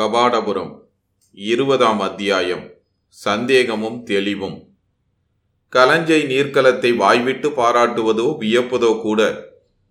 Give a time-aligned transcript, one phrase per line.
[0.00, 0.70] கபாடபுரம்
[1.34, 2.62] இருபதாம் அத்தியாயம்.
[3.08, 4.54] சந்தேகமும் தெளிவும்.
[5.72, 9.20] கலஞ்சை நீர்க்கலத்தை வாய்விட்டு பாராட்டுவதோ வியப்பதோ கூட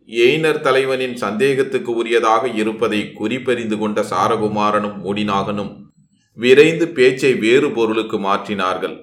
[0.09, 5.71] எய்னர் தலைவனின் சந்தேகத்துக்கு உரியதாக இருப்பதை குறிப்பறிந்து கொண்ட சாரகுமாரனும் முடிநாகனும்
[6.33, 8.97] விரைந்து பேச்சை வேறு பொருளுக்கு மாற்றினார்கள்.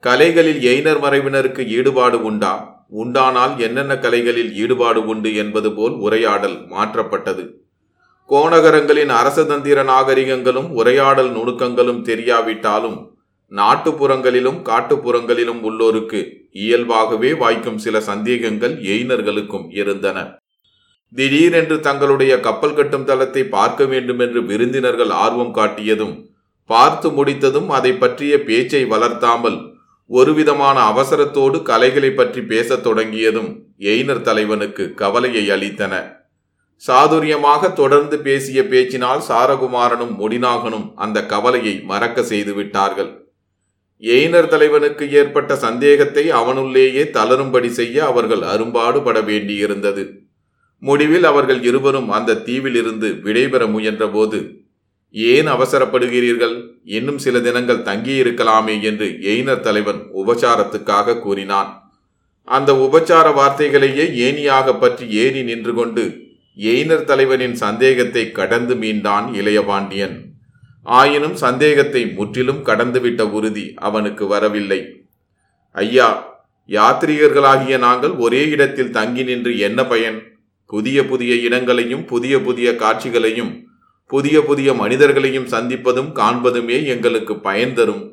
[0.00, 2.84] கலைகளில் எய்னர் மறைவினருக்கு ஈடுபாடு உண்டா?
[2.88, 7.44] உண்டானால் என்னென்ன கலைகளில் ஈடுபாடு உண்டு என்பது போல் உரையாடல் மாற்றப்பட்டது.
[8.28, 12.98] கோணகரங்களின் அரசதந்திர நாகரிகங்களும் உரையாடல் நுணுக்கங்களும் தெரியாவிட்டாலும்
[13.52, 16.20] நாட்டுப்புறங்களிலும் காட்டுப்புறங்களிலும் உள்ளோருக்கு
[16.64, 20.18] இயல்பாகவே வாய்க்கும் சில சந்தேகங்கள் எய்னர்களுக்கும் இருந்தன.
[21.12, 26.14] திடீரென்று தங்களுடைய கப்பல் கட்டும் தளத்தை பார்க்க வேண்டும் என்று விருந்தினர்கள் ஆர்வம் காட்டியதும்
[26.70, 29.58] பார்த்து முடித்ததும் அதை பற்றிய பேச்சை வளர்த்தாமல்
[30.10, 33.50] ஒருவிதமான அவசரத்தோடு கலைகளை பற்றி பேசத் தொடங்கியதும்
[33.92, 35.94] எய்னர் தலைவனுக்கு கவலையை அளித்தன.
[36.82, 43.10] சாதுரியமாக தொடர்ந்து பேசிய பேச்சினால் சாரகுமாரனும் முடிநாகனும் அந்த கவலையை மறக்க செய்து விட்டார்கள்.
[44.02, 50.04] எயினர் தலைவனுக்கு ஏற்பட்ட சந்தேகத்தை அவனுள்ளேயே தளரும்படி செய்ய அவர்கள் அரும்பாடுபட வேண்டியிருந்தது.
[50.82, 54.38] முடிவில் அவர்கள் இருவரும் அந்த தீவிலிருந்து விடைபெற முயன்றபோது
[55.14, 56.54] ஏன் அவசரப்படுகிறீர்கள்?
[56.96, 61.70] இன்னும் சில தினங்கள் தங்கியிருக்கலாமே என்று எய்னர் தலைவன் உபச்சாரத்துக்காக கூறினான்.
[62.48, 66.04] அந்த உபச்சார வார்த்தைகளையே ஏனியாக பற்றி ஏறி நின்று கொண்டு
[66.58, 70.16] எய்னர் தலைவனின் சந்தேகத்தை கடந்து மீண்டான் இளையபாண்டியன்
[70.82, 74.80] ஆயினும் சந்தேகத்தை முற்றிலும் கடந்துவிட்ட உறுதி அவனுக்கு வரவில்லை.
[75.72, 76.08] ஐயா
[76.68, 80.18] யாத்ரீகர்களாகிய நாங்கள் ஒரே இடத்தில் தங்கி நின்று என்ன பயன்?
[80.66, 83.52] புதிய புதிய இடங்களையும் புதிய புதிய காட்சிகளையும்
[84.06, 88.04] புதிய புதிய மனிதர்களையும் சந்திப்பதும் காண்பதுமே எங்களுக்கு பயன் தரும்.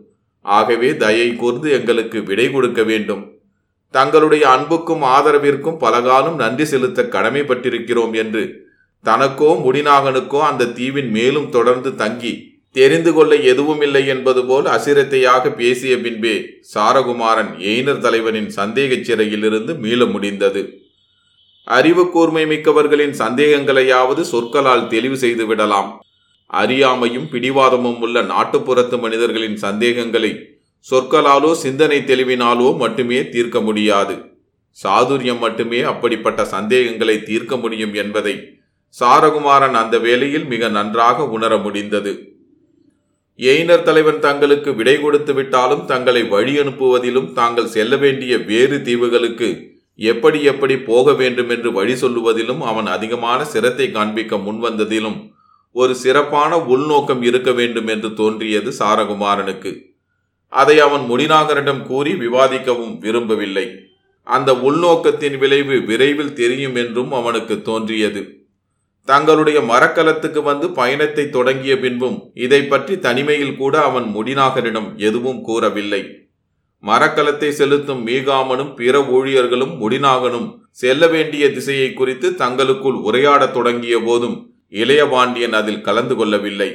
[0.41, 3.23] ஆகவே தயை கூர்ந்து எங்களுக்கு விடை கொடுக்க வேண்டும்.
[3.95, 8.43] தங்களுடைய அன்புக்கும் ஆதரவிற்கும் பலகாலம் நன்றி செலுத்த கடமைப்பட்டிருக்கிறோம் என்று
[9.05, 12.33] தனக்கோ முடிநாகனுக்கோ அந்த தீவின் மேலும் தொடர்ந்து தங்கி
[12.75, 16.33] தெரிந்து கொள்ள எதுவுமில்லை என்பது போல் அசிரத்தையாக பேசிய பின்பே
[16.73, 20.61] சாரகுமாரன் எயினர் தலைவனின் சந்தேகச் சிறையிலிருந்து மீள முடிந்தது.
[21.67, 25.89] அறிவு கூர்மை மிக்கவர்களின் சந்தேகங்களையாவது சொற்களால் தெளிவு செய்து விடலாம்.
[26.53, 30.31] அறியாமையும் பிடிவாதமும் உள்ள நாட்டுப்புறத்து மனிதர்களின் சந்தேகங்களை
[30.89, 34.15] சொற்களாலோ சிந்தனை தெளிவினாலோ மட்டுமே தீர்க்க முடியாது.
[34.77, 38.33] சாதுரியம் மட்டுமே அப்படிப்பட்ட சந்தேகங்களை தீர்க்க முடியும் என்பதை
[38.95, 42.11] சாரகுமாரன் அந்த வேளையில் மிக நன்றாக உணர முடிந்தது.
[43.39, 49.49] எயினர் தலைவன் தங்களுக்கு விடை கொடுத்து விட்டாலும் தங்களை வழி அனுப்புவதிலும் தாங்கள் செல்ல வேண்டிய வேறு தீவுகளுக்கு
[49.99, 55.19] எப்படி எப்படி போக வேண்டும் என்று வழி சொல்லுவதிலும் அவன் அதிகமான சிரத்தை காண்பிக்க முன்வந்ததிலும்
[55.71, 59.73] ஒரு சிறப்பான உள்நோக்கம் இருக்க வேண்டும் என்று தோன்றியது சாரகுமாரனுக்கு.
[60.47, 63.67] அதை அவன் முடிநாகரிடம் கூறி விவாதிக்கவும் விரும்பவில்லை.
[64.23, 68.43] அந்த உள்நோக்கத்தின் விளைவு விரைவில் தெரியும் என்றும் அவனுக்கு தோன்றியது.
[69.03, 76.01] தங்களுடைய மரக்கலத்துக்கு வந்து பயணத்தை தொடங்கிய பின்பும் இதை பற்றி தனிமையில் கூட அவன் முடிநாகரிடம் எதுவும் கூறவில்லை.
[76.83, 85.51] மரக்கலத்தை செலுத்தும் மீகாமனும் பிற ஊழியர்களும் முடிநாகனும் செல்ல வேண்டிய திசையை குறித்து தங்களுக்குள் உரையாடத் தொடங்கிய போதும் இளையபாண்டியன்
[85.51, 86.69] அதில் கலந்து கொள்ளவில்லை.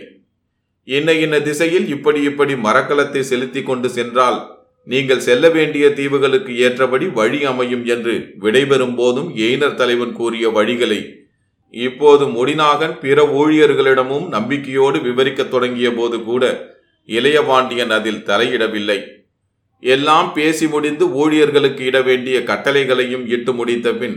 [0.89, 4.39] இன்ன இன்ன திசையில் இப்படி இப்படி மரக்கலத்தை செலுத்தி கொண்டு சென்றால்
[4.87, 11.01] நீங்கள் செல்ல வேண்டிய தீவுகளுக்கு ஏற்றபடி வழி அமையும் என்று விடைபெறும் போதும் எய்னர் தலைவன் கூறிய வழிகளை
[11.75, 16.45] இப்போது முடிநாகன் பிற ஊழியர்களிடமும் நம்பிக்கையோடு விவரிக்கத் தொடங்கிய போது கூட
[17.09, 18.99] இளையபாண்டியன் அதில் தலையிடவில்லை.
[19.83, 24.17] எல்லாம் பேசி முடிந்து ஊழியர்களுக்கு இட வேண்டிய கட்டளைகளையும் இட்டு முடித்த பின்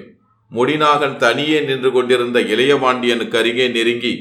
[0.52, 4.14] முடிநாகன் தனியே நின்று கொண்டிருந்த இளையபாண்டியனுக்கு அருகே நெருங்கி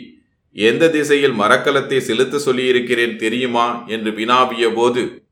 [0.54, 3.84] எந்த திசையில் மரக்கலத்தை செலுத்த சொல்லியிருக்கிறேன் தெரியுமா?
[3.86, 5.24] என்று வினாவிய போது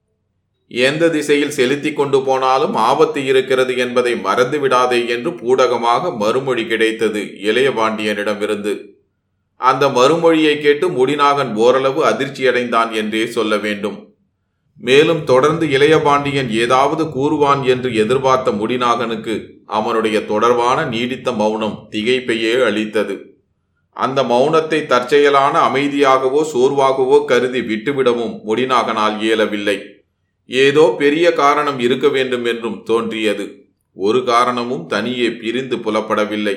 [0.68, 8.74] எந்த திசையில் செலுத்தி கொண்டு போனாலும் ஆபத்து இருக்கிறது என்பதை மறந்து விடாதே என்று பூடகமாக மறுமொழி கிடைத்தது இளையபாண்டியனிடமிருந்து
[9.56, 14.14] அந்த மறுமொழியை கேட்டு முடிநாகன் ஓரளவு அதிர்ச்சியடைந்தான் என்றே சொல்ல வேண்டும்.
[14.76, 19.34] மேலும் தொடர்ந்து இளையபாண்டியன் ஏதாவது கூறுவான் என்று எதிர்பார்த்த முடிநாகனுக்கு
[19.66, 23.39] அவனுடைய தொடர்பான நீடித்த மௌனம் திகைப்பையே அளித்தது.
[23.92, 29.78] அந்த மௌனத்தை தற்செயலான அமைதியாகவோ சோர்வாகவோ கருதி விட்டுவிடவும் முடிநாகனால் இயலவில்லை.
[30.44, 33.68] ஏதோ பெரிய காரணம் இருக்க வேண்டும் என்றும் தோன்றியது.
[33.96, 36.56] ஒரு காரணமும் தனியே பிரிந்து புலப்படவில்லை.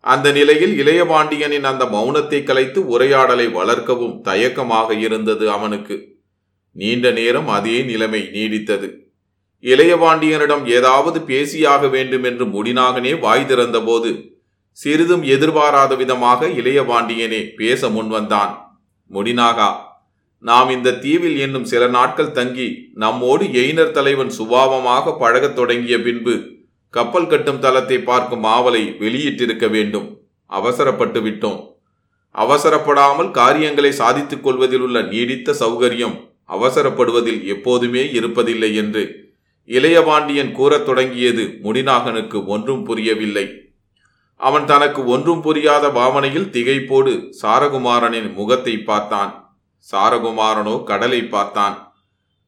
[0.00, 5.96] அந்த நிலையில் இளையபாண்டியனின் அந்த மௌனத்தை கலைத்து உரையாடலை வளர்க்கவும் தயக்கமாக இருந்தது அவனுக்கு.
[6.70, 8.88] நீண்ட நேரம் அதே நிலைமை நீடித்தது.
[9.60, 14.10] இளையபாண்டியனிடம் ஏதாவது பேசியாக வேண்டும் என்று முடிநாகனே வாய் திறந்தபோது
[14.76, 18.52] சிறிதும் எதிர்பாராத விதமாக இளையபாண்டியனே பேச முன்வந்தான்
[19.10, 19.68] முடிநாகா
[20.38, 26.34] நாம் இந்த தீவில் என்னும் சில நாட்கள் தங்கி நம்மோடு எயினர் தலைவன் சுபாவமாக பழகத் தொடங்கிய பின்பு
[26.90, 30.08] கப்பல் கட்டும் தளத்தை பார்க்கும் ஆவலை வெளியிட்டிருக்க வேண்டும்.
[30.46, 31.60] அவசரப்பட்டு விட்டோம்.
[32.34, 36.16] அவசரப்படாமல் காரியங்களை சாதித்துக் கொள்வதில் உள்ள நீடித்த சௌகரியம்
[36.48, 39.02] அவசரப்படுவதில் எப்போதுமே இருப்பதில்லை என்று
[39.68, 43.63] இளையபாண்டியன் கூறத் தொடங்கியது முடிநாகனுக்கு ஒன்றும் புரியவில்லை.
[44.36, 49.58] அவன் தனக்கு ஒன்றும் புரியாத பாவனையில் திகைப்போடு சாரகுமாரனின் முகத்தை பார்த்தான்.
[49.92, 51.92] சாரகுமாரனோ கடலை பார்த்தான்.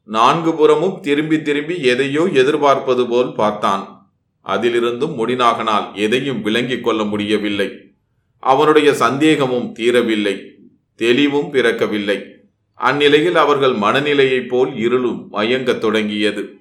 [0.02, 4.10] நான்கு புறமும் திரும்பி திரும்பி எதையோ எதிர்பார்ப்பது போல் பார்த்தான்.
[4.44, 7.72] அதிலிருந்தும் முடிநாகனால் எதையும் விளங்கிக் கொள்ள முடியவில்லை.
[8.38, 10.50] அவனுடைய சந்தேகமும் தீரவில்லை.
[10.94, 12.24] தெளிவும் பிறக்கவில்லை.
[12.74, 16.56] அந்நிலையில் அவர்கள் மனநிலையைப் போல் இருளும் மயங்கத் தொடங்கியது.